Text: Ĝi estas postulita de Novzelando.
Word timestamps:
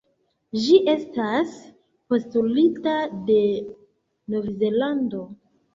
Ĝi 0.61 0.77
estas 0.93 1.53
postulita 2.15 2.99
de 3.31 3.41
Novzelando. 4.35 5.27